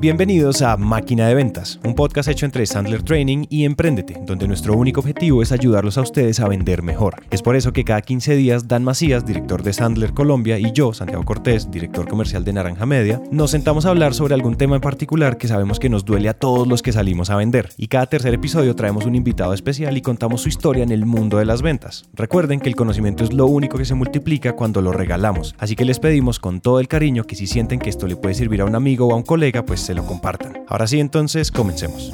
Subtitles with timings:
[0.00, 4.72] Bienvenidos a Máquina de Ventas, un podcast hecho entre Sandler Training y Emprendete, donde nuestro
[4.72, 7.22] único objetivo es ayudarlos a ustedes a vender mejor.
[7.30, 10.94] Es por eso que cada 15 días Dan Macías, director de Sandler Colombia, y yo,
[10.94, 14.80] Santiago Cortés, director comercial de Naranja Media, nos sentamos a hablar sobre algún tema en
[14.80, 17.68] particular que sabemos que nos duele a todos los que salimos a vender.
[17.76, 21.36] Y cada tercer episodio traemos un invitado especial y contamos su historia en el mundo
[21.36, 22.06] de las ventas.
[22.14, 25.84] Recuerden que el conocimiento es lo único que se multiplica cuando lo regalamos, así que
[25.84, 28.64] les pedimos con todo el cariño que si sienten que esto le puede servir a
[28.64, 30.64] un amigo o a un colega, pues se lo compartan.
[30.68, 32.12] Ahora sí, entonces, comencemos.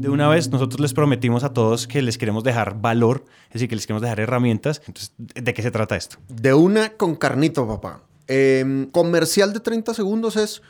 [0.00, 3.68] De una vez, nosotros les prometimos a todos que les queremos dejar valor, es decir,
[3.68, 4.80] que les queremos dejar herramientas.
[4.86, 6.16] Entonces, ¿de qué se trata esto?
[6.28, 8.04] De una con carnito, papá.
[8.26, 10.62] Em, comercial de 30 segundos es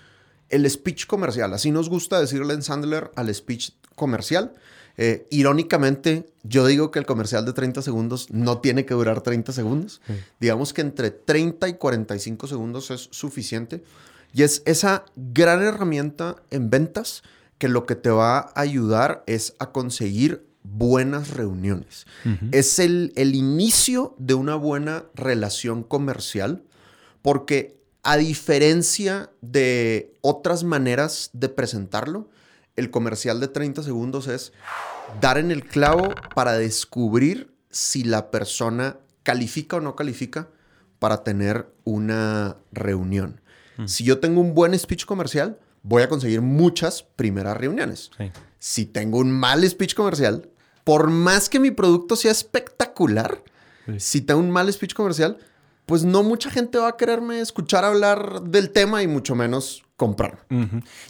[0.48, 1.54] el speech comercial.
[1.54, 4.54] Así nos gusta decirle en Sandler al speech comercial.
[5.00, 9.52] Eh, irónicamente, yo digo que el comercial de 30 segundos no tiene que durar 30
[9.52, 10.02] segundos.
[10.40, 13.82] Digamos que entre 30 y 45 segundos es suficiente.
[14.34, 17.22] Y es esa gran herramienta en ventas
[17.58, 22.06] que lo que te va a ayudar es a conseguir buenas reuniones.
[22.50, 26.64] Es el, el inicio de una buena relación comercial
[27.22, 32.28] porque a diferencia de otras maneras de presentarlo,
[32.78, 34.52] el comercial de 30 segundos es
[35.20, 40.48] dar en el clavo para descubrir si la persona califica o no califica
[40.98, 43.40] para tener una reunión.
[43.86, 48.10] Si yo tengo un buen speech comercial, voy a conseguir muchas primeras reuniones.
[48.58, 50.48] Si tengo un mal speech comercial,
[50.82, 53.42] por más que mi producto sea espectacular,
[53.98, 55.38] si tengo un mal speech comercial,
[55.86, 60.46] pues no mucha gente va a quererme escuchar hablar del tema y mucho menos comprar.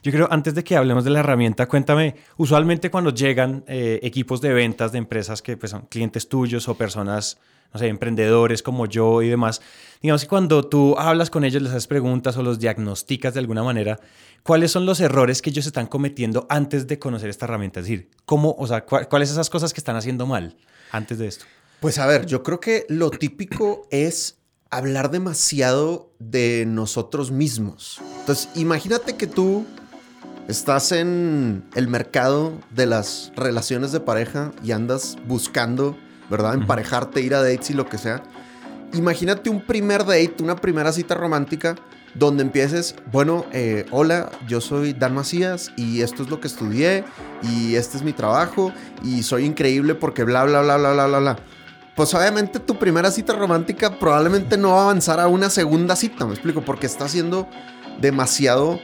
[0.03, 4.41] Yo creo, antes de que hablemos de la herramienta, cuéntame, usualmente cuando llegan eh, equipos
[4.41, 7.37] de ventas de empresas que pues, son clientes tuyos o personas,
[7.75, 9.61] no sé, emprendedores como yo y demás,
[10.01, 13.63] digamos que cuando tú hablas con ellos, les haces preguntas o los diagnosticas de alguna
[13.63, 14.01] manera,
[14.43, 17.81] ¿cuáles son los errores que ellos están cometiendo antes de conocer esta herramienta?
[17.81, 20.57] Es decir, ¿cómo, o sea, cuáles esas cosas que están haciendo mal
[20.93, 21.45] antes de esto?
[21.81, 24.38] Pues a ver, yo creo que lo típico es
[24.71, 28.01] hablar demasiado de nosotros mismos.
[28.21, 29.65] Entonces, imagínate que tú
[30.47, 35.97] estás en el mercado de las relaciones de pareja y andas buscando,
[36.31, 36.55] ¿verdad?
[36.55, 38.23] Emparejarte, ir a dates y lo que sea.
[38.93, 41.77] Imagínate un primer date, una primera cita romántica
[42.15, 47.05] donde empieces, bueno, eh, hola, yo soy Dan Macías y esto es lo que estudié
[47.43, 48.73] y este es mi trabajo
[49.05, 51.39] y soy increíble porque bla, bla, bla, bla, bla, bla, bla
[51.99, 56.27] pues obviamente tu primera cita romántica probablemente no va a avanzar a una segunda cita,
[56.27, 57.49] me explico, porque está siendo
[58.01, 58.79] demasiado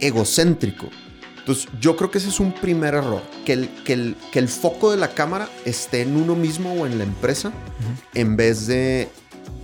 [0.00, 0.90] egocéntrico.
[1.38, 4.48] Entonces, yo creo que ese es un primer error, que el, que el, que el
[4.48, 7.52] foco de la cámara esté en uno mismo o en la empresa,
[8.12, 9.08] en vez de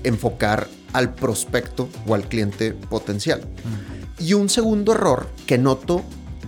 [0.02, 3.42] enfocar al prospecto o al cliente potencial.
[4.18, 6.02] Y un segundo error que noto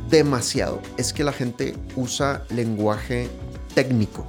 [0.08, 3.28] demasiado es que la gente usa lenguaje
[3.74, 4.26] técnico.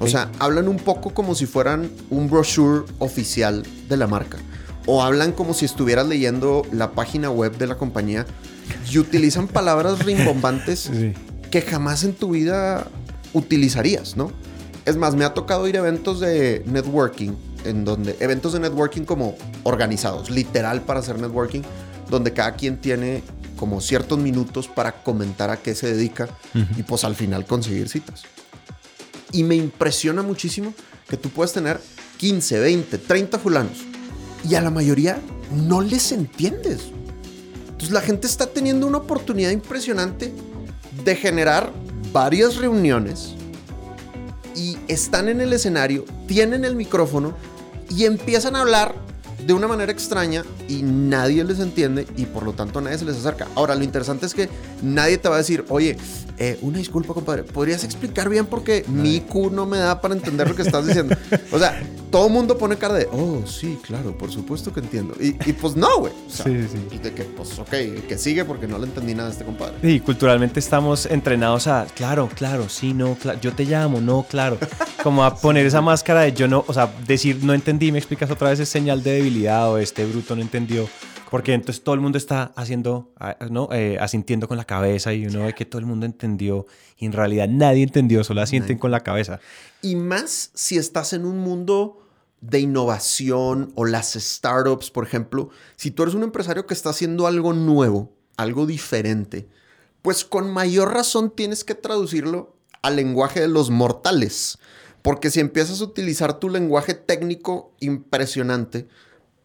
[0.00, 4.38] O sea, hablan un poco como si fueran un brochure oficial de la marca.
[4.86, 8.26] O hablan como si estuvieras leyendo la página web de la compañía
[8.90, 10.90] y utilizan palabras rimbombantes
[11.50, 12.86] que jamás en tu vida
[13.32, 14.32] utilizarías, ¿no?
[14.86, 17.32] Es más, me ha tocado ir a eventos de networking,
[17.64, 21.62] en donde, eventos de networking como organizados, literal para hacer networking,
[22.08, 23.22] donde cada quien tiene
[23.56, 26.28] como ciertos minutos para comentar a qué se dedica
[26.76, 28.22] y pues al final conseguir citas.
[29.32, 30.74] Y me impresiona muchísimo
[31.08, 31.80] que tú puedes tener
[32.18, 33.78] 15, 20, 30 fulanos
[34.48, 35.20] y a la mayoría
[35.52, 36.80] no les entiendes.
[37.68, 40.32] Entonces la gente está teniendo una oportunidad impresionante
[41.04, 41.72] de generar
[42.12, 43.34] varias reuniones
[44.54, 47.34] y están en el escenario, tienen el micrófono
[47.88, 48.94] y empiezan a hablar
[49.46, 53.16] de una manera extraña y nadie les entiende y por lo tanto nadie se les
[53.16, 53.48] acerca.
[53.54, 54.48] Ahora, lo interesante es que
[54.82, 55.96] nadie te va a decir, oye,
[56.42, 60.48] eh, una disculpa, compadre, ¿podrías explicar bien porque mi IQ no me da para entender
[60.48, 61.14] lo que estás diciendo?
[61.52, 61.78] o sea,
[62.10, 65.14] todo el mundo pone cara de, oh, sí, claro, por supuesto que entiendo.
[65.20, 66.14] Y, pues no, güey.
[66.28, 66.98] sí, sí.
[66.98, 67.70] De que, pues, ok,
[68.08, 69.74] que sigue porque no le entendí nada a este compadre.
[69.82, 74.56] Y culturalmente estamos entrenados a, claro, claro, sí, no, claro, yo te llamo, no, claro.
[75.02, 78.30] Como a poner esa máscara de yo no, o sea, decir no entendí, me explicas
[78.30, 80.88] otra vez es señal de debilidad o este bruto no entendió.
[81.30, 83.12] Porque entonces todo el mundo está haciendo,
[83.50, 83.68] ¿no?
[83.72, 86.66] Eh, asintiendo con la cabeza y uno ve que todo el mundo entendió
[86.98, 89.38] y en realidad nadie entendió, solo asienten con la cabeza.
[89.80, 92.00] Y más si estás en un mundo
[92.40, 97.26] de innovación o las startups, por ejemplo, si tú eres un empresario que está haciendo
[97.26, 99.48] algo nuevo, algo diferente,
[100.02, 104.58] pues con mayor razón tienes que traducirlo al lenguaje de los mortales.
[105.02, 108.88] Porque si empiezas a utilizar tu lenguaje técnico impresionante,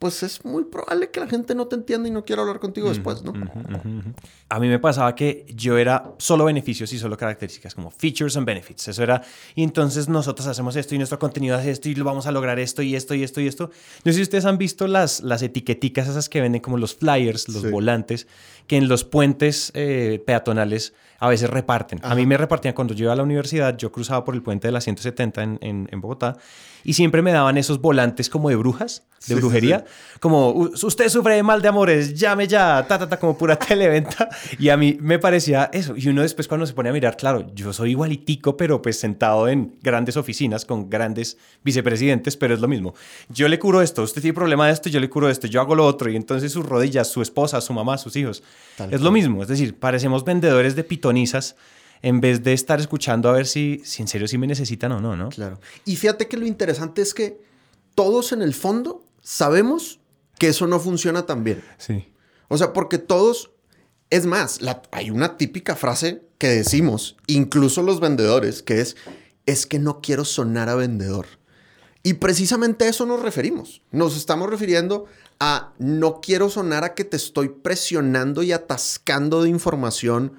[0.06, 2.90] pues es muy probable que la gente no te entienda y no quiera hablar contigo
[2.90, 3.34] después, ¿no?
[4.50, 8.46] A mí me pasaba que yo era solo beneficios y solo características, como features and
[8.46, 8.88] benefits.
[8.88, 9.24] Eso era,
[9.56, 12.60] y entonces nosotros hacemos esto y nuestro contenido hace esto y lo vamos a lograr
[12.60, 13.72] esto y esto y esto y esto.
[14.04, 17.50] No sé si ustedes han visto las, las etiqueticas esas que venden como los flyers,
[17.50, 18.28] los volantes,
[18.68, 22.00] que en los puentes eh, peatonales a veces reparten.
[22.04, 24.68] A mí me repartían cuando yo iba a la universidad, yo cruzaba por el puente
[24.68, 26.38] de la 170 en, en, en Bogotá
[26.86, 29.86] y siempre me daban esos volantes como de brujas, de brujería,
[30.20, 34.30] como usted sufre de mal de amores, llame ya, ta, ta, ta, como pura televenta.
[34.60, 35.96] Y a mí me parecía eso.
[35.98, 39.48] Y uno después cuando se pone a mirar, claro, yo soy igualitico, pero pues sentado
[39.48, 42.94] en grandes oficinas con grandes vicepresidentes, pero es lo mismo.
[43.30, 45.74] Yo le curo esto, usted tiene problema de esto, yo le curo esto, yo hago
[45.74, 46.12] lo otro.
[46.12, 48.44] Y entonces sus rodillas, su esposa, su mamá, sus hijos.
[48.92, 49.42] Es lo mismo.
[49.42, 51.56] Es decir, parecemos vendedores de pitonizas
[52.02, 55.02] en vez de estar escuchando a ver si, si en serio sí me necesitan o
[55.02, 55.30] no, ¿no?
[55.30, 55.60] Claro.
[55.86, 57.42] Y fíjate que lo interesante es que
[57.96, 60.00] todos en el fondo sabemos
[60.38, 61.64] que eso no funciona tan bien.
[61.78, 62.08] Sí.
[62.48, 63.52] O sea, porque todos,
[64.10, 64.60] es más,
[64.92, 68.98] hay una típica frase que decimos, incluso los vendedores, que es,
[69.46, 71.26] es que no quiero sonar a vendedor.
[72.04, 73.82] Y precisamente a eso nos referimos.
[73.92, 75.06] Nos estamos refiriendo
[75.40, 80.34] a no quiero sonar a que te estoy presionando y atascando de información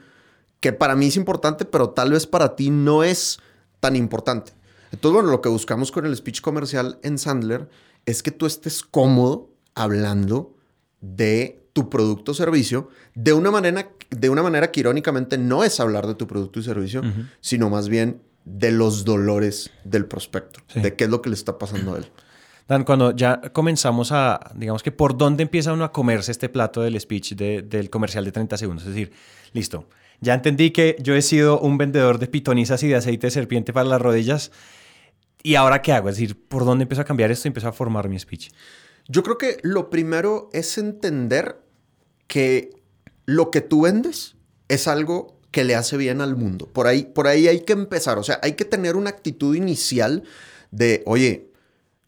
[0.60, 3.38] que para mí es importante, pero tal vez para ti no es
[3.81, 4.52] tan importante.
[4.93, 7.69] Entonces, bueno, lo que buscamos con el speech comercial en Sandler
[8.06, 10.54] es que tú estés cómodo hablando
[11.00, 15.78] de tu producto o servicio de una manera, de una manera que irónicamente no es
[15.78, 17.02] hablar de tu producto y servicio,
[17.40, 21.58] sino más bien de los dolores del prospecto, de qué es lo que le está
[21.58, 22.10] pasando a él.
[22.68, 26.82] Dan, cuando ya comenzamos a, digamos que por dónde empieza uno a comerse este plato
[26.82, 29.12] del speech del comercial de 30 segundos, es decir,
[29.52, 29.88] listo,
[30.20, 33.72] ya entendí que yo he sido un vendedor de pitonizas y de aceite de serpiente
[33.72, 34.50] para las rodillas.
[35.42, 36.08] ¿Y ahora qué hago?
[36.08, 38.50] Es decir, ¿por dónde empiezo a cambiar esto y empiezo a formar mi speech?
[39.08, 41.60] Yo creo que lo primero es entender
[42.26, 42.70] que
[43.26, 44.34] lo que tú vendes
[44.69, 46.66] es algo que le hace bien al mundo.
[46.66, 48.19] Por ahí, por ahí hay que empezar.
[48.19, 50.24] O sea, hay que tener una actitud inicial
[50.70, 51.50] de, oye,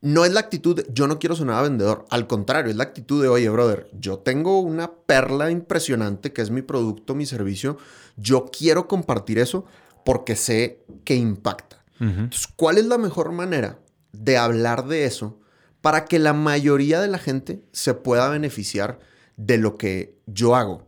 [0.01, 2.05] no es la actitud de yo no quiero sonar a vendedor.
[2.11, 6.51] Al contrario, es la actitud de, oye, brother, yo tengo una perla impresionante que es
[6.51, 7.79] mi producto, mi servicio.
[8.17, 9.65] Yo quiero compartir eso
[10.05, 11.85] porque sé que impacta.
[12.01, 13.81] Entonces, ¿cuál es la mejor manera
[14.13, 15.41] de hablar de eso
[15.81, 19.01] para que la mayoría de la gente se pueda beneficiar
[19.37, 20.87] de lo que yo hago?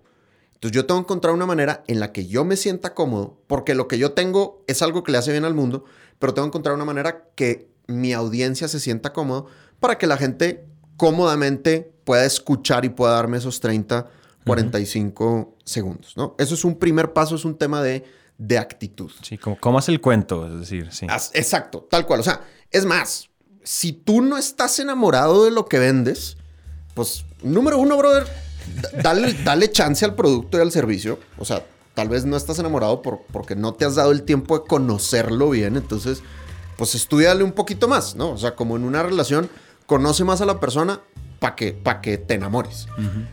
[0.54, 3.74] Entonces yo tengo que encontrar una manera en la que yo me sienta cómodo, porque
[3.74, 5.84] lo que yo tengo es algo que le hace bien al mundo,
[6.18, 9.46] pero tengo que encontrar una manera que mi audiencia se sienta cómodo
[9.78, 10.64] para que la gente
[10.96, 14.06] cómodamente pueda escuchar y pueda darme esos 30,
[14.44, 16.34] 45 segundos, ¿no?
[16.38, 18.04] Eso es un primer paso, es un tema de,
[18.38, 19.10] de actitud.
[19.22, 21.06] Sí, como cómo hace el cuento, es decir, sí.
[21.34, 22.20] Exacto, tal cual.
[22.20, 23.30] O sea, es más,
[23.62, 26.36] si tú no estás enamorado de lo que vendes,
[26.94, 28.26] pues, número uno, brother,
[29.02, 31.18] dale, dale chance al producto y al servicio.
[31.38, 31.64] O sea,
[31.94, 35.50] tal vez no estás enamorado por, porque no te has dado el tiempo de conocerlo
[35.50, 36.22] bien, entonces
[36.80, 38.30] pues estudiale un poquito más, ¿no?
[38.30, 39.50] O sea, como en una relación,
[39.84, 41.02] conoce más a la persona
[41.38, 42.86] para que, que te enamores.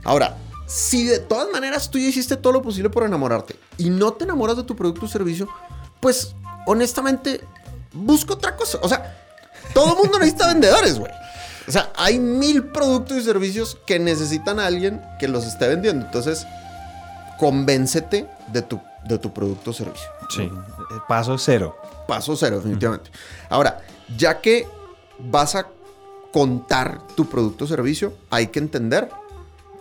[0.03, 0.35] Ahora,
[0.65, 4.25] si de todas maneras tú ya hiciste todo lo posible por enamorarte y no te
[4.25, 5.47] enamoras de tu producto o servicio,
[6.01, 6.35] pues
[6.65, 7.39] honestamente,
[7.93, 8.79] busca otra cosa.
[8.81, 9.17] O sea,
[9.73, 11.13] todo el mundo necesita vendedores, güey.
[11.69, 16.05] O sea, hay mil productos y servicios que necesitan a alguien que los esté vendiendo.
[16.05, 16.45] Entonces,
[17.39, 20.09] convéncete de tu, de tu producto o servicio.
[20.29, 20.51] Sí,
[21.07, 23.11] paso cero paso cero, definitivamente.
[23.49, 23.81] Ahora,
[24.17, 24.67] ya que
[25.19, 25.67] vas a
[26.31, 29.09] contar tu producto o servicio, hay que entender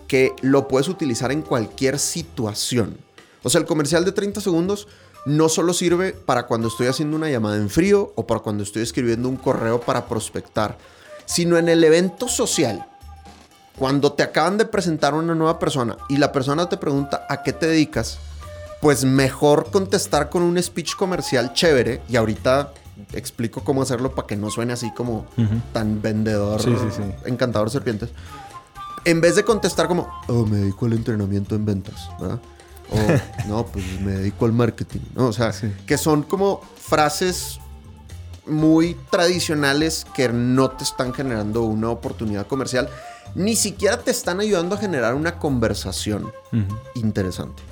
[0.09, 2.97] que lo puedes utilizar en cualquier situación.
[3.43, 4.89] O sea, el comercial de 30 segundos
[5.27, 8.83] no solo sirve para cuando estoy haciendo una llamada en frío o para cuando estoy
[8.83, 10.79] escribiendo un correo para prospectar,
[11.25, 12.87] sino en el evento social.
[13.77, 17.53] Cuando te acaban de presentar una nueva persona y la persona te pregunta a qué
[17.53, 18.19] te dedicas,
[18.81, 22.03] pues mejor contestar con un speech comercial chévere.
[22.09, 22.73] Y ahorita
[23.13, 25.27] explico cómo hacerlo para que no suene así como
[25.73, 26.61] tan vendedor,
[27.25, 28.11] encantador serpientes.
[29.05, 32.41] En vez de contestar como, oh, me dedico al entrenamiento en ventas, ¿verdad?
[32.91, 35.27] O, no, pues me dedico al marketing, ¿no?
[35.27, 35.53] O sea,
[35.87, 37.61] que son como frases
[38.47, 42.89] muy tradicionales que no te están generando una oportunidad comercial,
[43.35, 46.33] ni siquiera te están ayudando a generar una conversación
[46.95, 47.63] interesante.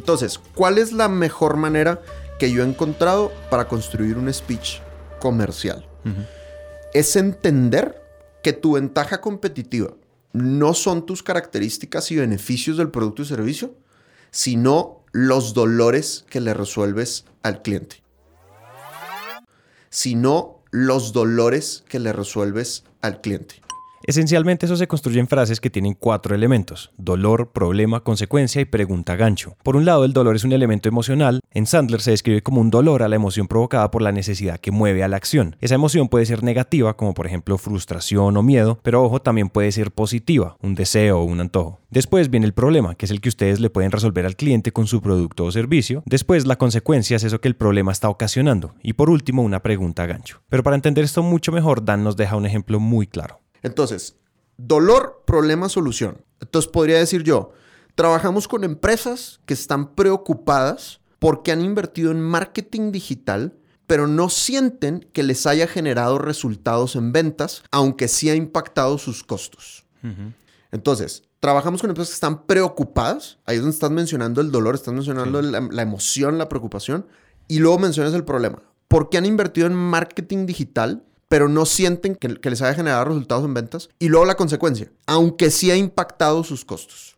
[0.00, 2.00] Entonces, ¿cuál es la mejor manera
[2.38, 4.80] que yo he encontrado para construir un speech
[5.20, 5.86] comercial?
[6.94, 8.02] Es entender
[8.42, 9.92] que tu ventaja competitiva
[10.32, 13.74] no son tus características y beneficios del producto y servicio,
[14.30, 18.02] sino los dolores que le resuelves al cliente.
[19.90, 23.60] Sino los dolores que le resuelves al cliente.
[24.06, 29.14] Esencialmente eso se construye en frases que tienen cuatro elementos, dolor, problema, consecuencia y pregunta
[29.14, 29.56] gancho.
[29.62, 32.70] Por un lado, el dolor es un elemento emocional, en Sandler se describe como un
[32.70, 35.56] dolor a la emoción provocada por la necesidad que mueve a la acción.
[35.60, 39.70] Esa emoción puede ser negativa, como por ejemplo frustración o miedo, pero ojo, también puede
[39.70, 41.80] ser positiva, un deseo o un antojo.
[41.90, 44.86] Después viene el problema, que es el que ustedes le pueden resolver al cliente con
[44.86, 46.02] su producto o servicio.
[46.06, 48.74] Después la consecuencia es eso que el problema está ocasionando.
[48.82, 50.40] Y por último, una pregunta gancho.
[50.48, 53.40] Pero para entender esto mucho mejor, Dan nos deja un ejemplo muy claro.
[53.62, 54.16] Entonces,
[54.56, 56.24] dolor, problema, solución.
[56.40, 57.52] Entonces podría decir yo,
[57.94, 63.54] trabajamos con empresas que están preocupadas porque han invertido en marketing digital,
[63.86, 69.22] pero no sienten que les haya generado resultados en ventas, aunque sí ha impactado sus
[69.22, 69.84] costos.
[70.72, 74.94] Entonces, trabajamos con empresas que están preocupadas, ahí es donde estás mencionando el dolor, estás
[74.94, 77.06] mencionando la, la emoción, la preocupación,
[77.48, 78.62] y luego mencionas el problema.
[78.88, 83.54] Porque han invertido en marketing digital, pero no sienten que, les haya generado resultados en
[83.54, 83.88] ventas.
[84.00, 87.16] Y luego la consecuencia, aunque sí ha impactado sus costos.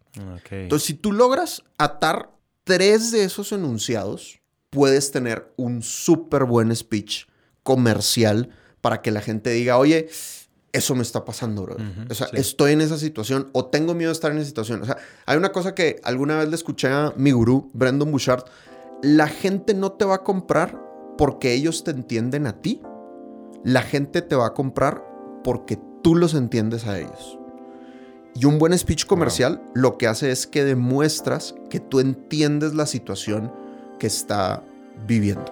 [0.51, 2.31] Entonces, si tú logras atar
[2.63, 7.25] tres de esos enunciados, puedes tener un súper buen speech
[7.63, 8.51] comercial
[8.83, 10.11] para que la gente diga, oye,
[10.73, 11.79] eso me está pasando, bro.
[12.11, 14.83] o sea, estoy en esa situación o tengo miedo de estar en esa situación.
[14.83, 18.45] O sea, hay una cosa que alguna vez le escuché a mi gurú, Brandon Bouchard.
[19.03, 20.79] La gente no te va a comprar
[21.17, 22.83] porque ellos te entienden a ti,
[23.65, 25.05] la gente te va a comprar
[25.45, 27.39] porque tú los entiendes a ellos.
[28.35, 32.87] Y un buen speech comercial lo que hace es que demuestras que tú entiendes la
[32.87, 33.53] situación
[33.99, 34.63] que está
[35.07, 35.45] viviendo.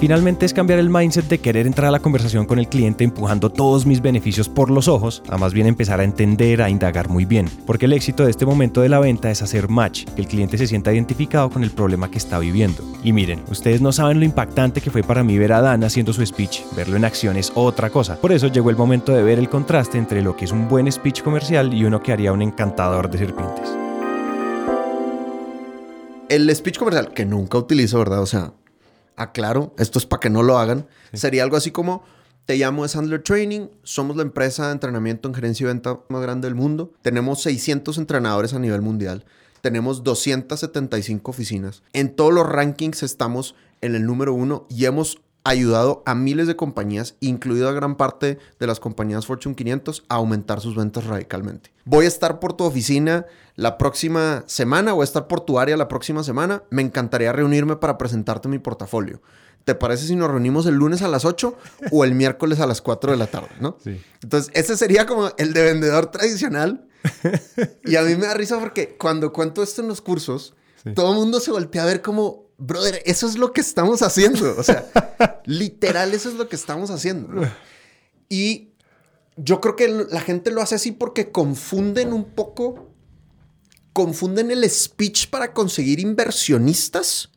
[0.00, 3.50] Finalmente es cambiar el mindset de querer entrar a la conversación con el cliente empujando
[3.50, 7.24] todos mis beneficios por los ojos, a más bien empezar a entender, a indagar muy
[7.24, 10.28] bien, porque el éxito de este momento de la venta es hacer match, que el
[10.28, 12.84] cliente se sienta identificado con el problema que está viviendo.
[13.02, 16.12] Y miren, ustedes no saben lo impactante que fue para mí ver a Dan haciendo
[16.12, 18.20] su speech, verlo en acción es otra cosa.
[18.20, 20.90] Por eso llegó el momento de ver el contraste entre lo que es un buen
[20.92, 23.68] speech comercial y uno que haría un encantador de serpientes.
[26.28, 28.22] El speech comercial, que nunca utilizo, ¿verdad?
[28.22, 28.52] O sea,
[29.18, 32.02] aclaro, esto es para que no lo hagan, sería algo así como,
[32.46, 36.22] te llamo de Sandler Training, somos la empresa de entrenamiento en gerencia y venta más
[36.22, 39.24] grande del mundo, tenemos 600 entrenadores a nivel mundial,
[39.60, 46.02] tenemos 275 oficinas, en todos los rankings estamos en el número uno y hemos ayudado
[46.06, 50.60] a miles de compañías, incluido a gran parte de las compañías Fortune 500, a aumentar
[50.60, 51.70] sus ventas radicalmente.
[51.84, 53.26] Voy a estar por tu oficina
[53.56, 56.62] la próxima semana, voy a estar por tu área la próxima semana.
[56.70, 59.22] Me encantaría reunirme para presentarte mi portafolio.
[59.64, 61.56] ¿Te parece si nos reunimos el lunes a las 8
[61.92, 63.50] o el miércoles a las 4 de la tarde?
[63.60, 63.76] ¿no?
[63.82, 64.00] Sí.
[64.22, 66.86] Entonces, ese sería como el de vendedor tradicional.
[67.84, 70.54] y a mí me da risa porque cuando cuento esto en los cursos,
[70.94, 74.56] todo el mundo se voltea a ver como, brother, eso es lo que estamos haciendo.
[74.58, 74.84] O sea,
[75.46, 77.48] literal, eso es lo que estamos haciendo.
[78.28, 78.72] Y
[79.36, 82.90] yo creo que la gente lo hace así porque confunden un poco,
[83.92, 87.30] confunden el speech para conseguir inversionistas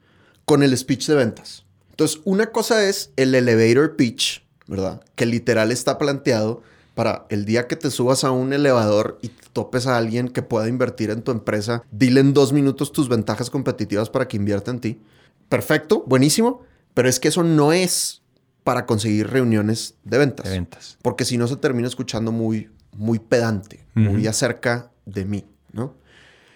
[0.46, 1.66] con el speech de ventas.
[1.92, 5.02] Entonces, una cosa es el elevator pitch, ¿verdad?
[5.16, 6.64] Que literal está planteado
[6.94, 10.68] para el día que te subas a un elevador y topes a alguien que pueda
[10.68, 14.80] invertir en tu empresa, dile en dos minutos tus ventajas competitivas para que invierta en
[14.80, 15.02] ti.
[15.50, 16.62] Perfecto, buenísimo,
[16.94, 18.22] pero es que eso no es
[18.64, 20.46] para conseguir reuniones de ventas.
[20.46, 20.98] De ventas.
[21.02, 25.96] Porque si no se termina escuchando muy, muy pedante, muy acerca de mí, ¿no?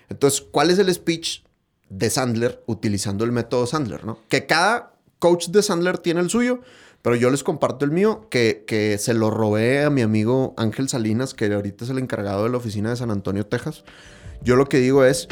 [0.09, 1.41] Entonces, ¿cuál es el speech
[1.89, 4.19] de Sandler utilizando el método Sandler, ¿no?
[4.29, 6.61] Que cada coach de Sandler tiene el suyo,
[7.05, 10.89] pero yo les comparto el mío, que, que se lo robé a mi amigo Ángel
[10.89, 13.83] Salinas, que ahorita es el encargado de la oficina de San Antonio, Texas.
[14.41, 15.27] Yo lo que digo es,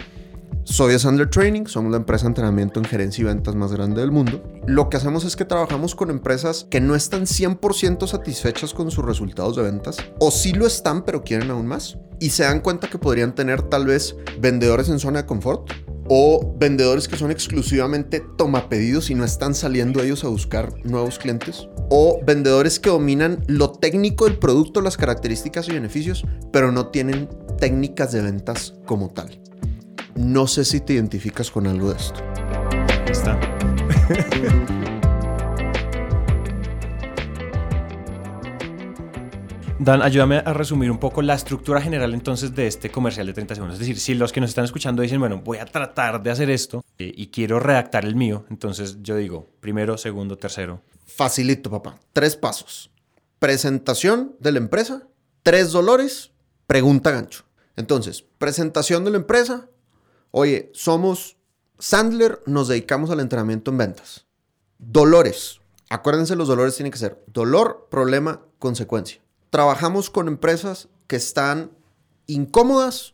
[0.65, 4.11] soy Sandler Training, somos la empresa de entrenamiento en gerencia y ventas más grande del
[4.11, 4.43] mundo.
[4.67, 9.03] Lo que hacemos es que trabajamos con empresas que no están 100% satisfechas con sus
[9.03, 12.87] resultados de ventas, o sí lo están, pero quieren aún más, y se dan cuenta
[12.87, 15.71] que podrían tener tal vez vendedores en zona de confort,
[16.07, 21.19] o vendedores que son exclusivamente toma pedidos y no están saliendo ellos a buscar nuevos
[21.19, 26.87] clientes, o vendedores que dominan lo técnico del producto, las características y beneficios, pero no
[26.87, 27.29] tienen
[27.59, 29.39] técnicas de ventas como tal.
[30.15, 32.19] No sé si te identificas con algo de esto.
[33.07, 33.39] Está.
[39.83, 43.55] Dan, ayúdame a resumir un poco la estructura general entonces de este comercial de 30
[43.55, 43.75] segundos.
[43.75, 46.49] Es decir, si los que nos están escuchando dicen, bueno, voy a tratar de hacer
[46.49, 50.81] esto eh, y quiero redactar el mío, entonces yo digo, primero, segundo, tercero.
[51.05, 51.99] Facilito, papá.
[52.13, 52.91] Tres pasos.
[53.39, 55.03] Presentación de la empresa,
[55.41, 56.31] tres dolores,
[56.65, 57.43] pregunta gancho.
[57.75, 59.67] Entonces, presentación de la empresa.
[60.31, 61.35] Oye, somos
[61.77, 64.25] Sandler, nos dedicamos al entrenamiento en ventas.
[64.77, 65.59] Dolores.
[65.89, 69.21] Acuérdense, los dolores tienen que ser dolor, problema, consecuencia.
[69.53, 71.69] Trabajamos con empresas que están
[72.25, 73.13] incómodas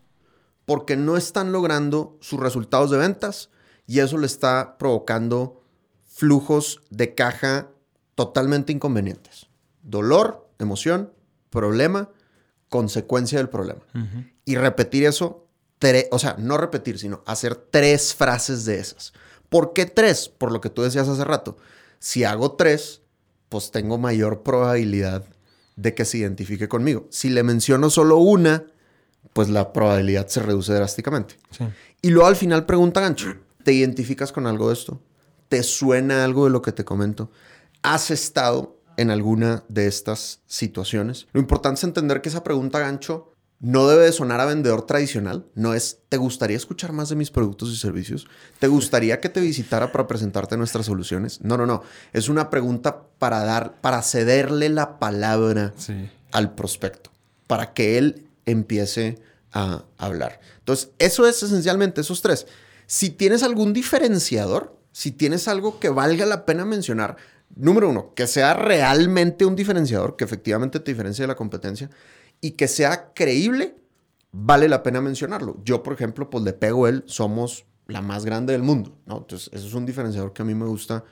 [0.63, 3.50] porque no están logrando sus resultados de ventas
[3.86, 5.62] y eso le está provocando
[6.05, 7.67] flujos de caja
[8.15, 9.48] totalmente inconvenientes.
[9.84, 11.12] Dolor, emoción,
[11.50, 12.10] problema,
[12.69, 13.81] consecuencia del problema.
[14.46, 15.46] Y repetir eso,
[16.10, 19.12] o sea, no repetir, sino hacer tres frases de esas.
[19.50, 20.29] ¿Por qué tres?
[20.29, 21.58] Por lo que tú decías hace rato.
[22.00, 23.01] Si hago tres,
[23.50, 25.25] pues tengo mayor probabilidad
[25.79, 27.07] de que se identifique conmigo.
[27.09, 28.65] Si le menciono solo una,
[29.31, 31.38] pues la probabilidad se reduce drásticamente.
[32.01, 35.01] Y luego al final pregunta gancho, ¿te identificas con algo de esto?
[35.48, 37.31] ¿Te suena algo de lo que te comento?
[37.81, 41.27] ¿Has estado en alguna de estas situaciones?
[41.31, 45.46] Lo importante es entender que esa pregunta gancho no debe de sonar a vendedor tradicional.
[45.54, 48.28] No es, ¿te gustaría escuchar más de mis productos y servicios?
[48.58, 51.42] ¿Te gustaría que te visitara para presentarte nuestras soluciones?
[51.42, 51.84] No, no, no.
[52.13, 55.74] Es una pregunta para dar, para cederle la palabra
[56.32, 57.12] al prospecto,
[57.48, 59.20] para que él empiece
[59.51, 60.39] a hablar.
[60.60, 62.48] Entonces, eso es esencialmente esos tres.
[62.88, 67.18] Si tienes algún diferenciador, si tienes algo que valga la pena mencionar,
[67.56, 71.89] número uno, que sea realmente un diferenciador, que efectivamente te diferencie de la competencia
[72.41, 73.75] y que sea creíble,
[74.31, 75.58] vale la pena mencionarlo.
[75.63, 79.17] Yo, por ejemplo, pues le pego él, somos la más grande del mundo, ¿no?
[79.17, 81.03] Entonces, eso es un diferenciador que a mí me gusta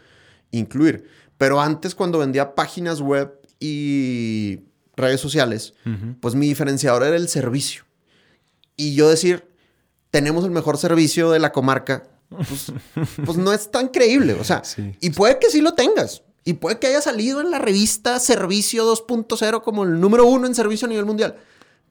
[0.52, 1.08] incluir.
[1.38, 4.60] Pero antes, cuando vendía páginas web y
[4.96, 5.74] redes sociales,
[6.20, 7.84] pues mi diferenciador era el servicio.
[8.76, 9.48] Y yo decir,
[10.12, 12.72] tenemos el mejor servicio de la comarca, pues,
[13.26, 14.34] pues no es tan creíble.
[14.34, 14.62] O sea,
[15.00, 16.24] y puede que sí lo tengas.
[16.48, 20.56] Y puede que haya salido en la revista Servicio 2.0 como el número uno en
[20.56, 21.36] servicio a nivel mundial.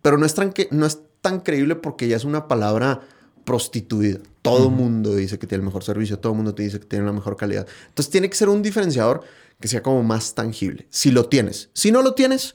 [0.01, 3.03] Pero no es tan, no es tan creíble porque ya es una palabra
[3.45, 4.19] prostituida.
[4.41, 6.87] Todo el mundo dice que tiene el mejor servicio, todo el mundo te dice que
[6.87, 7.67] tiene la mejor calidad.
[7.89, 9.25] Entonces tiene que ser un diferenciador
[9.61, 10.87] que sea como más tangible.
[10.89, 11.69] Si lo tienes.
[11.75, 12.55] Si no lo tienes,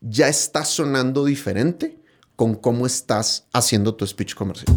[0.00, 1.98] ya está sonando diferente
[2.36, 4.72] con cómo estás haciendo tu speech comercial.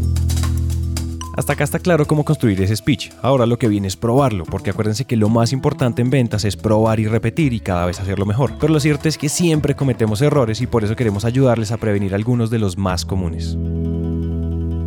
[1.36, 3.12] Hasta acá está claro cómo construir ese speech.
[3.24, 6.56] Ahora lo que viene es probarlo, porque acuérdense que lo más importante en ventas es
[6.56, 8.54] probar y repetir y cada vez hacerlo mejor.
[8.60, 12.14] Pero lo cierto es que siempre cometemos errores y por eso queremos ayudarles a prevenir
[12.14, 13.58] algunos de los más comunes.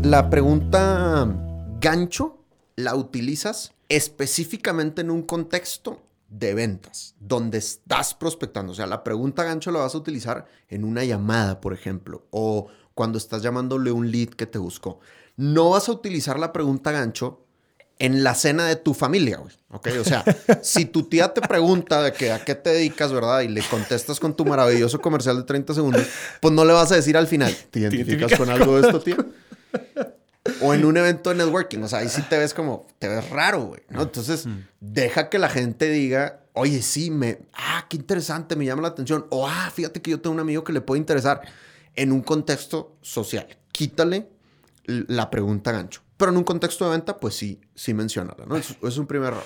[0.02, 1.28] La pregunta
[1.80, 2.38] gancho
[2.76, 8.70] la utilizas específicamente en un contexto de ventas, donde estás prospectando.
[8.70, 12.68] O sea, la pregunta gancho la vas a utilizar en una llamada, por ejemplo, o
[12.94, 15.00] cuando estás llamándole un lead que te buscó
[15.36, 17.46] no vas a utilizar la pregunta gancho
[17.98, 19.54] en la cena de tu familia, güey.
[19.70, 19.88] ¿Ok?
[20.00, 20.24] O sea,
[20.62, 23.40] si tu tía te pregunta de que a qué te dedicas, ¿verdad?
[23.40, 26.06] Y le contestas con tu maravilloso comercial de 30 segundos,
[26.40, 29.16] pues no le vas a decir al final, ¿te identificas con algo de esto, tía?
[30.60, 33.28] O en un evento de networking, o sea, ahí sí te ves como, te ves
[33.30, 34.02] raro, güey, ¿no?
[34.02, 34.58] Entonces, mm.
[34.80, 39.26] deja que la gente diga, oye, sí, me, ah, qué interesante, me llama la atención.
[39.30, 41.42] O, ah, fíjate que yo tengo un amigo que le puede interesar
[41.96, 43.46] en un contexto social.
[43.72, 44.28] Quítale
[44.86, 46.02] la pregunta gancho.
[46.16, 48.56] Pero en un contexto de venta, pues sí, sí mencionala, ¿no?
[48.56, 49.44] Es, es un primer error.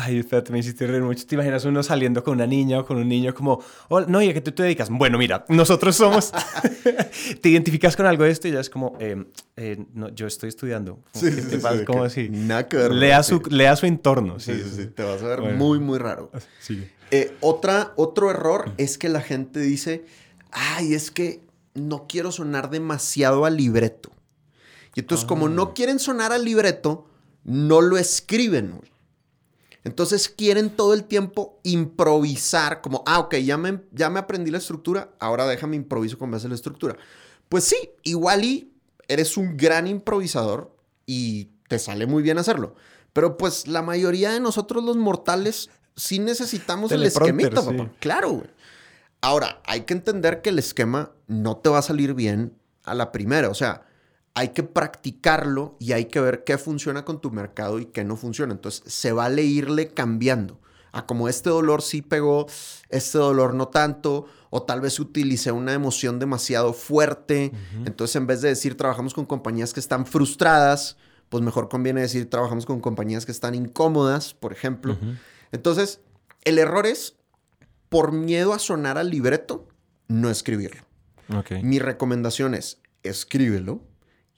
[0.00, 1.26] Ay, espérate, me hiciste reír mucho.
[1.26, 4.28] ¿Te imaginas uno saliendo con una niña o con un niño como, oh, no, ¿y
[4.28, 4.90] a qué tú te dedicas?
[4.90, 6.32] Bueno, mira, nosotros somos...
[7.42, 8.46] ¿Te identificas con algo de esto?
[8.46, 9.24] Y ya es como, eh,
[9.56, 11.00] eh, no, yo estoy estudiando.
[11.14, 12.28] Sí, sí, sí, como así.
[12.30, 12.92] Nada que ver.
[12.92, 14.38] Lea, su, lea su entorno.
[14.38, 14.86] Sí, sí, sí.
[14.86, 16.30] Te vas a ver muy, muy raro.
[16.60, 16.88] Sí.
[17.10, 20.04] Eh, otra, otro error es que la gente dice,
[20.52, 21.40] ay, es que
[21.74, 24.12] no quiero sonar demasiado al libreto.
[24.98, 25.74] Y entonces, como no ah.
[25.74, 27.06] quieren sonar al libreto,
[27.44, 28.80] no lo escriben.
[29.84, 34.58] Entonces quieren todo el tiempo improvisar, como, ah, ok, ya me, ya me aprendí la
[34.58, 36.96] estructura, ahora déjame improviso con base en la estructura.
[37.48, 38.72] Pues sí, igual y
[39.06, 42.74] eres un gran improvisador y te sale muy bien hacerlo.
[43.12, 47.92] Pero pues la mayoría de nosotros los mortales sí necesitamos el esquemita, papá.
[48.00, 48.50] Claro, güey.
[49.20, 53.12] Ahora, hay que entender que el esquema no te va a salir bien a la
[53.12, 53.48] primera.
[53.48, 53.84] O sea,
[54.38, 58.16] hay que practicarlo y hay que ver qué funciona con tu mercado y qué no
[58.16, 58.52] funciona.
[58.52, 60.60] Entonces, se vale irle cambiando.
[60.92, 62.46] A como este dolor sí pegó,
[62.88, 67.50] este dolor no tanto, o tal vez utilicé una emoción demasiado fuerte.
[67.84, 70.96] Entonces, en vez de decir trabajamos con compañías que están frustradas,
[71.30, 74.96] pues mejor conviene decir trabajamos con compañías que están incómodas, por ejemplo.
[75.50, 76.00] Entonces,
[76.44, 77.16] el error es,
[77.88, 79.66] por miedo a sonar al libreto,
[80.06, 80.82] no escribirlo.
[81.60, 83.82] Mi recomendación es, escríbelo,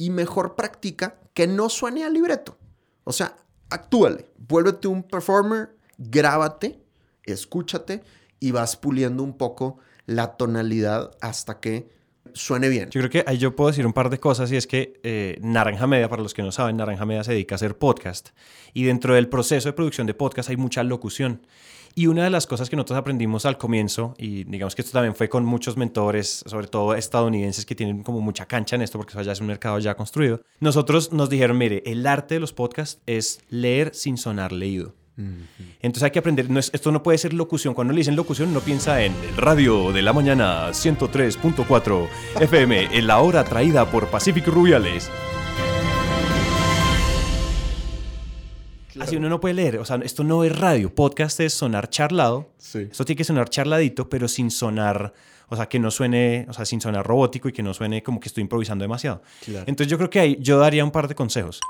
[0.01, 2.57] y mejor practica que no suene al libreto.
[3.05, 3.37] O sea,
[3.69, 6.81] actúale, vuélvete un performer, grábate,
[7.23, 8.03] escúchate
[8.41, 11.91] y vas puliendo un poco la tonalidad hasta que
[12.33, 12.89] suene bien.
[12.89, 15.39] Yo creo que ahí yo puedo decir un par de cosas y es que eh,
[15.43, 18.31] Naranja Media, para los que no saben, Naranja Media se dedica a hacer podcast
[18.73, 21.47] y dentro del proceso de producción de podcast hay mucha locución.
[21.95, 25.15] Y una de las cosas que nosotros aprendimos al comienzo, y digamos que esto también
[25.15, 29.13] fue con muchos mentores, sobre todo estadounidenses que tienen como mucha cancha en esto, porque
[29.13, 32.53] eso ya es un mercado ya construido, nosotros nos dijeron, mire, el arte de los
[32.53, 34.95] podcasts es leer sin sonar leído.
[35.81, 37.75] Entonces hay que aprender, no es, esto no puede ser locución.
[37.75, 42.09] Cuando le dicen locución, no piensa en el radio de la mañana 103.4
[42.41, 45.11] FM, en la hora traída por Pacífico Rubiales.
[49.01, 52.51] Así uno no puede leer, o sea, esto no es radio, podcast es sonar charlado.
[52.59, 52.89] Sí.
[52.91, 55.15] Esto tiene que sonar charladito, pero sin sonar,
[55.49, 58.21] o sea, que no suene, o sea, sin sonar robótico y que no suene como
[58.21, 59.23] que estoy improvisando demasiado.
[59.45, 59.65] Claro.
[59.67, 61.61] Entonces yo creo que ahí yo daría un par de consejos.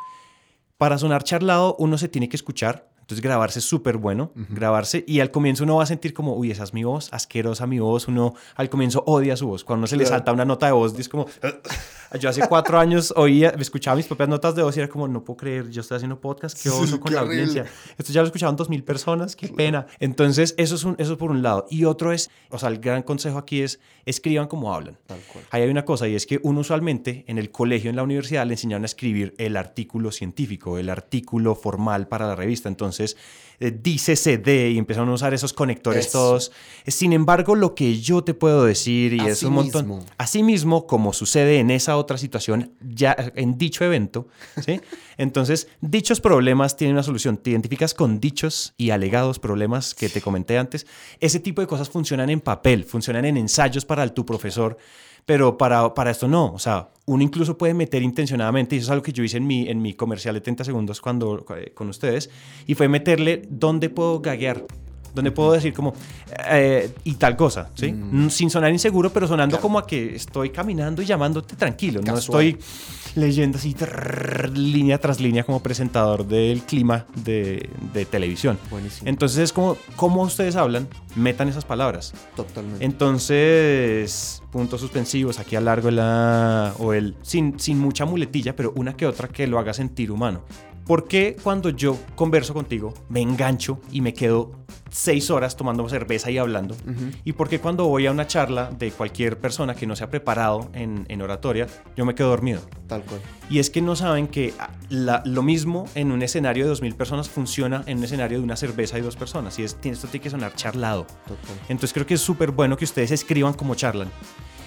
[0.76, 2.89] Para sonar charlado, uno se tiene que escuchar.
[3.10, 6.52] Entonces grabarse es súper bueno, grabarse y al comienzo uno va a sentir como, uy,
[6.52, 9.86] esa es mi voz, asquerosa mi voz, uno al comienzo odia su voz, cuando uno
[9.88, 11.26] se le salta una nota de voz, es como,
[12.20, 15.24] yo hace cuatro años oía, escuchaba mis propias notas de voz y era como, no
[15.24, 17.42] puedo creer, yo estoy haciendo podcast, qué Sí, oso con qué la horrible.
[17.42, 17.66] audiencia,
[17.98, 19.86] esto ya lo escuchaban dos mil personas, qué pena.
[19.98, 21.66] Entonces eso es, un, eso es por un lado.
[21.68, 24.96] Y otro es, o sea, el gran consejo aquí es, escriban como hablan.
[25.06, 25.44] Tal cual.
[25.50, 28.46] Ahí hay una cosa y es que uno usualmente en el colegio, en la universidad,
[28.46, 32.68] le enseñaron a escribir el artículo científico, el artículo formal para la revista.
[32.68, 32.99] Entonces,
[33.62, 36.18] eh, dice CD y empezaron a usar esos conectores Eso.
[36.18, 36.52] todos.
[36.86, 40.06] Eh, Sin embargo, lo que yo te puedo decir, y es Así un montón, mismo.
[40.16, 44.28] asimismo, como sucede en esa otra situación, ya en dicho evento,
[44.64, 44.80] ¿sí?
[45.18, 47.36] Entonces, dichos problemas tienen una solución.
[47.36, 50.86] Te identificas con dichos y alegados problemas que te comenté antes.
[51.20, 54.78] Ese tipo de cosas funcionan en papel, funcionan en ensayos para el- tu profesor,
[55.26, 56.52] pero para, para esto no.
[56.52, 59.46] O sea, uno incluso puede meter intencionadamente, y eso es algo que yo hice en
[59.46, 62.30] mi, en mi comercial de 30 segundos cuando, eh, con ustedes,
[62.66, 64.64] y fue meterle dónde puedo gaguear.
[65.12, 65.92] Donde puedo decir como
[66.48, 67.90] eh, y tal cosa, ¿sí?
[67.90, 72.00] Mm, Sin sonar inseguro, pero sonando como a que estoy caminando y llamándote tranquilo.
[72.00, 72.46] No Casual.
[72.46, 72.64] estoy
[73.16, 78.58] leyendo así trrr, línea tras línea como presentador del clima de, de televisión.
[78.70, 79.08] Buenísimo.
[79.08, 80.88] Entonces es como, ¿cómo ustedes hablan?
[81.16, 82.12] Metan esas palabras.
[82.36, 82.84] Totalmente.
[82.84, 88.96] Entonces, puntos suspensivos, aquí a largo la, o el, sin, sin mucha muletilla, pero una
[88.96, 90.42] que otra que lo haga sentir humano.
[90.90, 94.50] ¿Por qué cuando yo converso contigo me engancho y me quedo
[94.90, 96.74] seis horas tomando cerveza y hablando?
[97.24, 100.10] ¿Y por qué cuando voy a una charla de cualquier persona que no se ha
[100.10, 102.60] preparado en, en oratoria, yo me quedo dormido?
[102.88, 103.20] Tal cual.
[103.48, 106.96] Y es que no saben que ah, la- lo mismo en un escenario de 2.000
[106.96, 109.56] personas funciona en un escenario de una cerveza y dos personas.
[109.60, 111.04] Y es, esto tiene que sonar charlado.
[111.28, 111.54] Total.
[111.68, 114.08] Entonces creo que es súper bueno que ustedes escriban como charlan.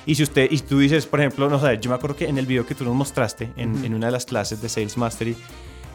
[0.05, 2.38] Y si usted, y tú dices, por ejemplo, no sé, yo me acuerdo que en
[2.38, 5.36] el video que tú nos mostraste, en, en una de las clases de Sales Mastery,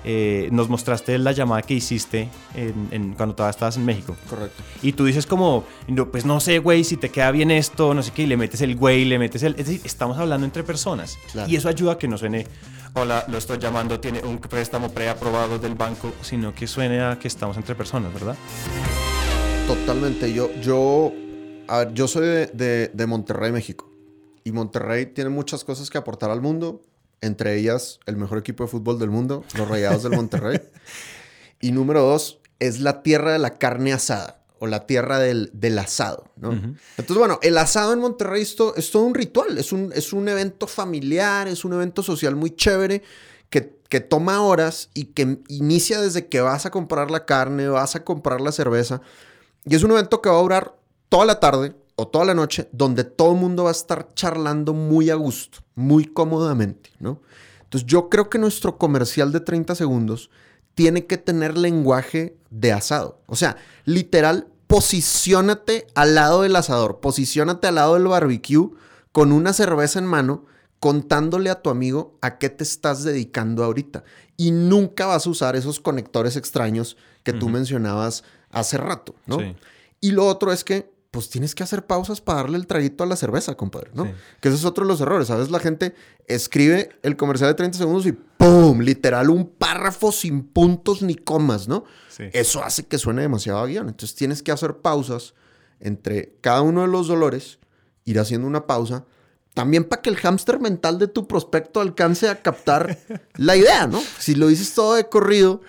[0.05, 4.17] eh, nos mostraste la llamada que hiciste en- en- cuando todavía estabas en México.
[4.31, 4.63] Correcto.
[4.83, 8.03] Y tú dices como, no, pues no sé, güey, si te queda bien esto, no
[8.03, 9.53] sé qué, y le metes el güey, le metes el...
[9.59, 11.19] Es decir, estamos hablando entre personas.
[11.33, 11.51] Claro.
[11.51, 12.47] Y eso ayuda a que no suene,
[12.95, 17.29] hola, lo estoy llamando, tiene un préstamo preaprobado del banco, sino que suene a que
[17.29, 18.37] estamos entre personas, ¿verdad?
[19.67, 20.33] Totalmente.
[20.33, 21.13] Yo, yo,
[21.69, 23.91] a ver, yo soy de, de- de Monterrey, México.
[24.45, 26.81] Y Monterrey tiene muchas cosas que aportar al mundo.
[27.21, 30.61] Entre ellas, el mejor equipo de fútbol del mundo, los Rayados del Monterrey.
[31.61, 34.37] Y número dos, es la tierra de la carne asada.
[34.61, 36.51] O la tierra del, del asado, ¿no?
[36.53, 39.57] Entonces, bueno, el asado en Monterrey es, to- es todo un ritual.
[39.57, 43.03] Es un, es un evento familiar, es un evento social muy chévere
[43.51, 47.95] que, que toma horas y que inicia desde que vas a comprar la carne, vas
[47.95, 49.01] a comprar la cerveza.
[49.65, 50.75] Y es un evento que va a durar
[51.09, 54.73] toda la tarde o toda la noche, donde todo el mundo va a estar charlando
[54.73, 57.21] muy a gusto, muy cómodamente, ¿no?
[57.65, 60.31] Entonces yo creo que nuestro comercial de 30 segundos
[60.75, 63.21] tiene que tener lenguaje de asado.
[63.27, 68.71] O sea, literal, posiciónate al lado del asador, posiciónate al lado del barbecue
[69.11, 70.47] con una cerveza en mano,
[70.79, 74.05] contándole a tu amigo a qué te estás dedicando ahorita.
[74.37, 79.41] Y nunca vas a usar esos conectores extraños que tú mencionabas hace rato, ¿no?
[79.41, 79.57] Sí.
[80.01, 83.07] Y lo otro es que, pues tienes que hacer pausas para darle el traguito a
[83.07, 84.05] la cerveza, compadre, ¿no?
[84.05, 84.11] Sí.
[84.41, 85.31] Que ese es otro de los errores.
[85.31, 85.95] A veces la gente
[86.27, 88.81] escribe el comercial de 30 segundos y ¡pum!
[88.81, 91.85] Literal, un párrafo sin puntos ni comas, ¿no?
[92.11, 92.25] Sí.
[92.33, 93.89] Eso hace que suene demasiado a guion.
[93.89, 95.35] Entonces tienes que hacer pausas
[95.81, 97.59] entre cada uno de los dolores,
[98.05, 99.07] ir haciendo una pausa.
[99.55, 102.99] También para que el hámster mental de tu prospecto alcance a captar
[103.37, 104.01] la idea, ¿no?
[104.19, 105.63] Si lo dices todo de corrido,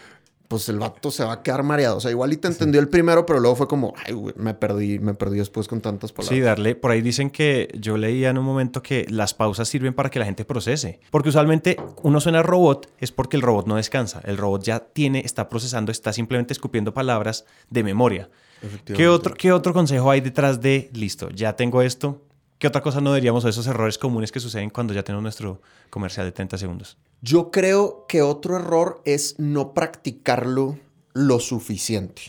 [0.50, 1.98] pues el vato se va a quedar mareado.
[1.98, 4.56] O sea, igual y te entendió el primero, pero luego fue como, ay, güey, me
[4.56, 6.36] perdí, me perdí después con tantas palabras.
[6.36, 9.94] Sí, darle, por ahí dicen que yo leía en un momento que las pausas sirven
[9.94, 11.02] para que la gente procese.
[11.12, 14.22] Porque usualmente uno suena robot es porque el robot no descansa.
[14.26, 18.32] El robot ya tiene, está procesando, está simplemente escupiendo palabras de memoria.
[18.64, 18.94] Efectivamente.
[18.94, 22.24] ¿Qué otro, ¿Qué otro consejo hay detrás de, listo, ya tengo esto,
[22.58, 26.26] ¿Qué otra cosa no diríamos esos errores comunes que suceden cuando ya tenemos nuestro comercial
[26.26, 26.98] de 30 segundos?
[27.22, 30.80] Yo creo que otro error es no practicarlo
[31.14, 32.22] lo suficiente.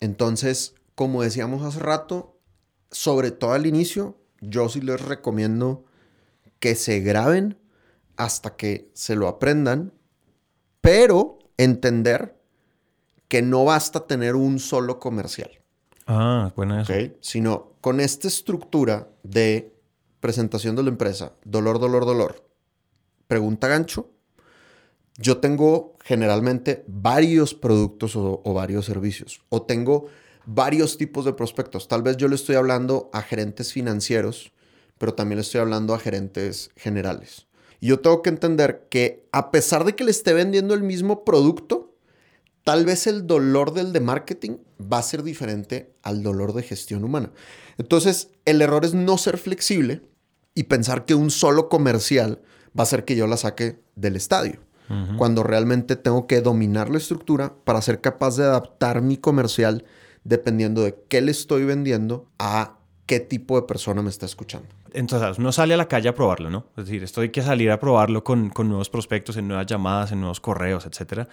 [0.00, 2.38] Entonces, como decíamos hace rato,
[2.90, 5.84] sobre todo al inicio, yo sí les recomiendo
[6.60, 7.58] que se graben
[8.16, 9.92] hasta que se lo aprendan,
[10.80, 12.38] pero entender
[13.28, 15.50] que no basta tener un solo comercial.
[16.06, 16.92] Ah, bueno eso.
[17.20, 19.74] Sino con esta estructura de
[20.20, 22.44] presentación de la empresa, dolor, dolor, dolor,
[23.26, 24.10] pregunta gancho,
[25.16, 30.06] yo tengo generalmente varios productos o, varios servicios o tengo
[30.44, 31.88] varios tipos de prospectos.
[31.88, 34.52] Tal vez yo le estoy hablando a gerentes financieros,
[34.98, 37.46] pero también le estoy hablando a gerentes generales.
[37.80, 41.24] Y yo tengo que entender que a pesar de que le esté vendiendo el mismo
[41.24, 41.94] producto,
[42.64, 47.04] tal vez el dolor del de marketing va a ser diferente al dolor de gestión
[47.04, 47.32] humana.
[47.78, 50.02] Entonces, el error es no ser flexible
[50.54, 52.42] y pensar que un solo comercial
[52.76, 54.60] va a hacer que yo la saque del estadio.
[55.16, 59.86] Cuando realmente tengo que dominar la estructura para ser capaz de adaptar mi comercial
[60.24, 64.68] dependiendo de qué le estoy vendiendo a qué tipo de persona me está escuchando.
[64.92, 66.66] Entonces, uno sale a la calle a probarlo, ¿no?
[66.76, 70.12] Es decir, esto hay que salir a probarlo con, con nuevos prospectos, en nuevas llamadas,
[70.12, 71.28] en nuevos correos, etcétera.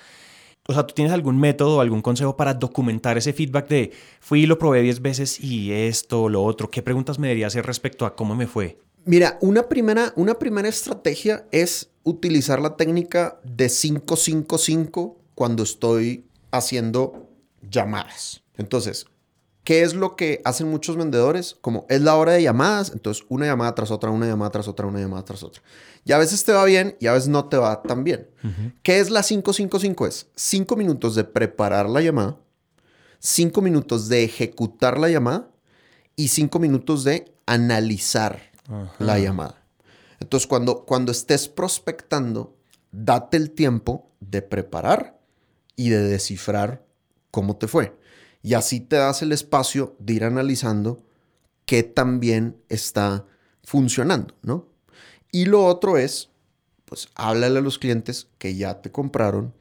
[0.67, 4.43] O sea, ¿tú tienes algún método o algún consejo para documentar ese feedback de fui
[4.43, 6.69] y lo probé 10 veces y esto, lo otro?
[6.69, 8.77] ¿Qué preguntas me debería hacer respecto a cómo me fue?
[9.05, 17.29] Mira, una primera, una primera estrategia es utilizar la técnica de 555 cuando estoy haciendo
[17.67, 18.43] llamadas.
[18.57, 19.07] Entonces,
[19.63, 21.57] ¿qué es lo que hacen muchos vendedores?
[21.61, 24.85] Como es la hora de llamadas, entonces una llamada tras otra, una llamada tras otra,
[24.85, 25.63] una llamada tras otra.
[26.05, 28.29] Y a veces te va bien y a veces no te va tan bien.
[28.83, 30.05] ¿Qué es la 555?
[30.05, 32.37] Es 5 minutos de preparar la llamada,
[33.19, 35.49] 5 minutos de ejecutar la llamada
[36.15, 38.50] y 5 minutos de analizar
[38.99, 39.63] la llamada.
[40.19, 42.55] Entonces, cuando, cuando estés prospectando,
[42.91, 45.19] date el tiempo de preparar
[45.75, 46.85] y de descifrar
[47.31, 47.97] cómo te fue.
[48.43, 51.03] Y así te das el espacio de ir analizando
[51.65, 53.25] qué también está
[53.63, 54.67] funcionando, ¿no?
[55.31, 56.29] Y lo otro es,
[56.85, 59.53] pues háblale a los clientes que ya te compraron,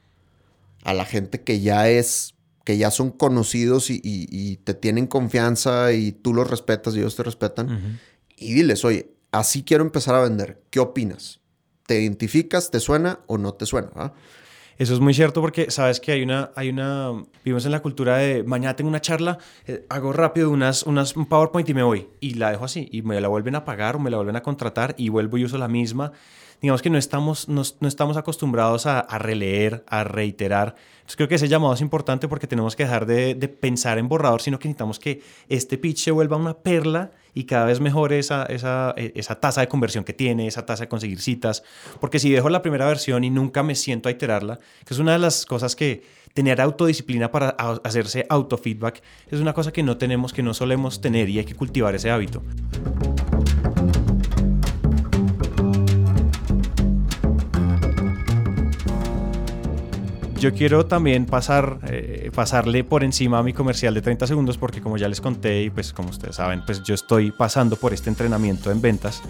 [0.83, 6.11] a la gente que ya es, que ya son conocidos y, te tienen confianza y
[6.11, 7.99] tú los respetas y ellos te respetan.
[8.41, 10.63] Y diles, oye, así quiero empezar a vender.
[10.71, 11.41] ¿Qué opinas?
[11.85, 12.71] ¿Te identificas?
[12.71, 14.13] ¿Te suena o no te suena?
[14.79, 17.11] Eso es muy cierto porque sabes que hay una, hay una,
[17.45, 21.27] vivimos en la cultura de mañana tengo una charla, eh, hago rápido unas, unas, un
[21.27, 23.99] PowerPoint y me voy y la dejo así y me la vuelven a pagar o
[23.99, 26.11] me la vuelven a contratar y vuelvo y uso la misma.
[26.63, 30.73] Digamos que no estamos, no, no estamos acostumbrados a, a, releer, a reiterar.
[30.95, 34.07] Entonces creo que ese llamado es importante porque tenemos que dejar de, de pensar en
[34.07, 38.13] borrador, sino que necesitamos que este pitch se vuelva una perla y cada vez mejor
[38.13, 41.63] esa, esa, e, esa tasa de conversión que tiene, esa tasa de conseguir citas.
[41.99, 45.13] Porque si dejo la primera versión y nunca me siento a iterarla, que es una
[45.13, 50.33] de las cosas que tener autodisciplina para hacerse autofeedback es una cosa que no tenemos,
[50.33, 52.41] que no solemos tener y hay que cultivar ese hábito.
[60.41, 64.81] Yo quiero también pasar, eh, pasarle por encima a mi comercial de 30 segundos porque
[64.81, 68.09] como ya les conté y pues como ustedes saben, pues yo estoy pasando por este
[68.09, 69.21] entrenamiento en ventas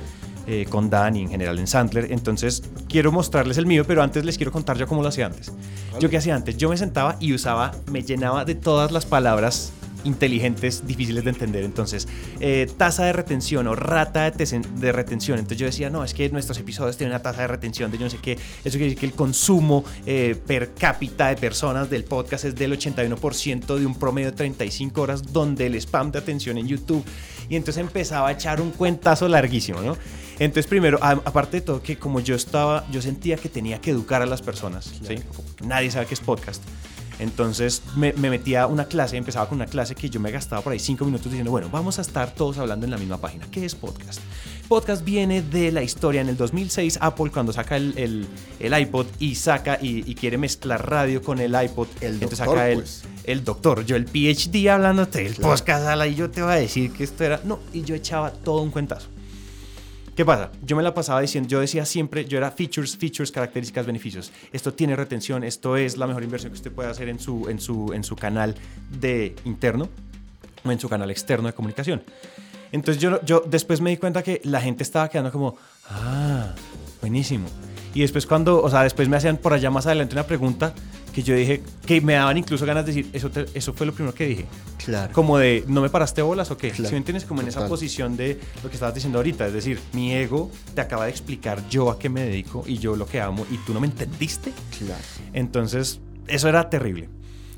[0.47, 2.13] eh, con Dan y en general en Sandler.
[2.13, 5.51] Entonces quiero mostrarles el mío, pero antes les quiero contar yo cómo lo hacía antes.
[5.99, 9.73] Yo qué hacía antes, yo me sentaba y usaba, me llenaba de todas las palabras
[10.03, 11.63] inteligentes, difíciles de entender.
[11.63, 12.07] Entonces,
[12.39, 15.39] eh, tasa de retención o rata de, retención.
[15.39, 18.05] Entonces yo decía, no, es que nuestros episodios tienen una tasa de retención de yo
[18.05, 18.33] no sé qué.
[18.33, 22.77] Eso quiere decir que el consumo eh, per cápita de personas del podcast es del
[22.77, 27.03] 81% de un promedio de 35 horas, donde el spam de atención en YouTube.
[27.49, 29.97] Y entonces empezaba a echar un cuentazo larguísimo, ¿no?
[30.39, 34.21] Entonces, primero, aparte de todo, que como yo estaba, yo sentía que tenía que educar
[34.21, 35.15] a las personas, ¿sí?
[35.63, 36.63] Nadie sabe qué es podcast.
[37.21, 40.79] Entonces me, metía una clase, empezaba con una clase que yo me gastaba por ahí
[40.79, 43.45] cinco minutos diciendo, bueno, vamos a estar todos hablando en la misma página.
[43.51, 44.19] ¿Qué es podcast?
[44.67, 48.27] Podcast viene de la historia en el 2006, Apple cuando saca el,
[48.59, 51.87] iPod y saca y, quiere mezclar radio con el iPod.
[52.01, 53.03] El entonces doctor, saca el, pues.
[53.23, 57.03] el doctor, yo el PhD hablándote del podcast, y yo te voy a decir que
[57.03, 57.39] esto era...
[57.43, 59.09] No, y yo echaba todo un cuentazo.
[60.21, 60.51] ¿Qué pasa?
[60.63, 64.31] Yo me la pasaba diciendo, yo decía siempre, yo era features, features, características, beneficios.
[64.53, 67.59] Esto tiene retención, esto es la mejor inversión que usted puede hacer en su, en
[67.59, 68.53] su, en su canal
[68.99, 69.89] de interno
[70.63, 72.03] o en su canal externo de comunicación.
[72.71, 75.57] Entonces yo, yo después me di cuenta que la gente estaba quedando como,
[75.89, 76.53] ah,
[77.01, 77.47] buenísimo.
[77.95, 80.75] Y después cuando, o sea, después me hacían por allá más adelante una pregunta
[81.13, 83.93] que yo dije, que me daban incluso ganas de decir, eso, te- eso fue lo
[83.93, 84.45] primero que dije.
[84.83, 85.11] Claro.
[85.13, 86.69] Como de, ¿no me paraste bolas o qué?
[86.71, 86.85] Claro.
[86.89, 87.25] Si me entiendes?
[87.25, 89.45] Como en esa posición de lo que estabas diciendo ahorita.
[89.47, 92.95] Es decir, mi ego te acaba de explicar yo a qué me dedico y yo
[92.95, 94.51] lo que amo y tú no me entendiste.
[94.79, 95.01] Claro.
[95.33, 97.09] Entonces, eso era terrible.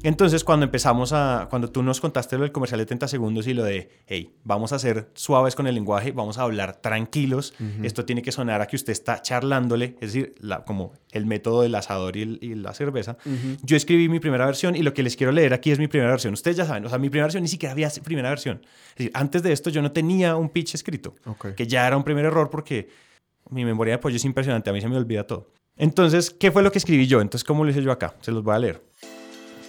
[0.04, 3.54] Entonces, cuando empezamos a, cuando tú nos contaste lo del comercial de 30 segundos y
[3.54, 8.04] lo de, hey, vamos a ser suaves con el lenguaje, vamos a hablar tranquilos, esto
[8.06, 11.74] tiene que sonar a que usted está charlándole, es decir, la- como el método del
[11.76, 13.18] asador y, el- y la cerveza.
[13.62, 16.12] Yo escribí mi primera versión y lo que les quiero leer aquí es mi primera
[16.12, 16.34] versión.
[16.34, 18.62] Ustedes ya saben, o sea, mi primera versión ni siquiera había primera versión.
[18.90, 21.56] Es decir, antes de esto yo no tenía un pitch escrito, Ok.
[21.56, 22.90] que ya era un primer error porque
[23.50, 25.50] mi memoria de apoyo es impresionante, a mí se me olvida todo.
[25.78, 27.22] Entonces, ¿qué fue lo que escribí yo?
[27.22, 28.16] Entonces, ¿cómo lo hice yo acá?
[28.22, 28.82] Se los voy a leer.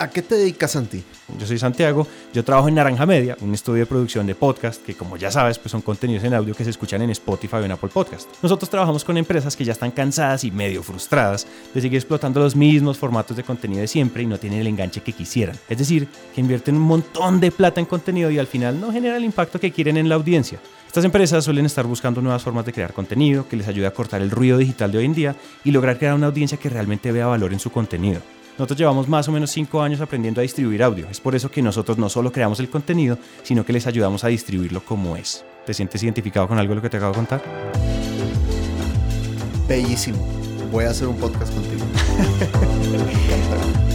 [0.00, 1.04] ¿A qué te dedicas, Santi?
[1.38, 4.94] Yo soy Santiago, yo trabajo en Naranja Media, un estudio de producción de podcast que
[4.94, 7.70] como ya sabes, pues son contenidos en audio que se escuchan en Spotify o en
[7.70, 8.28] Apple Podcast.
[8.42, 12.56] Nosotros trabajamos con empresas que ya están cansadas y medio frustradas de seguir explotando los
[12.56, 15.56] mismos formatos de contenido de siempre y no tienen el enganche que quisieran.
[15.68, 19.16] Es decir, que invierten un montón de plata en contenido y al final no genera
[19.16, 20.58] el impacto que quieren en la audiencia.
[20.88, 24.22] Estas empresas suelen estar buscando nuevas formas de crear contenido que les ayude a cortar
[24.22, 27.26] el ruido digital de hoy en día y lograr crear una audiencia que realmente vea
[27.26, 28.20] valor en su contenido.
[28.58, 31.08] Nosotros llevamos más o menos 5 años aprendiendo a distribuir audio.
[31.10, 34.28] Es por eso que nosotros no solo creamos el contenido, sino que les ayudamos a
[34.28, 35.44] distribuirlo como es.
[35.66, 37.42] ¿Te sientes identificado con algo de lo que te acabo de contar?
[39.66, 40.18] Bellísimo.
[40.70, 41.84] Voy a hacer un podcast contigo.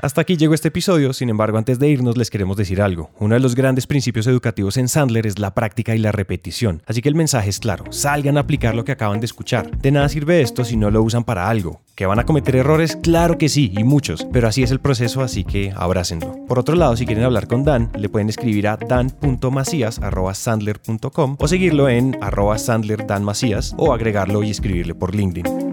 [0.00, 3.10] Hasta aquí llegó este episodio, sin embargo, antes de irnos les queremos decir algo.
[3.18, 6.84] Uno de los grandes principios educativos en Sandler es la práctica y la repetición.
[6.86, 9.76] Así que el mensaje es claro, salgan a aplicar lo que acaban de escuchar.
[9.78, 11.80] De nada sirve esto si no lo usan para algo.
[11.96, 12.96] ¿Que van a cometer errores?
[13.02, 16.46] Claro que sí, y muchos, pero así es el proceso, así que abrácenlo.
[16.46, 21.88] Por otro lado, si quieren hablar con Dan, le pueden escribir a dan.macías.sandler.com o seguirlo
[21.88, 25.67] en arroba sandlerdanmacías o agregarlo y escribirle por LinkedIn.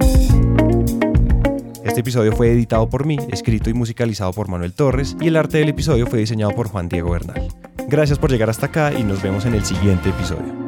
[1.95, 5.60] Este episodio fue editado por mí, escrito y musicalizado por Manuel Torres y el arte
[5.60, 7.47] del episodio fue diseñado por Juan Diego Bernal.
[7.88, 10.64] Gracias por llegar hasta acá y nos vemos en el siguiente episodio.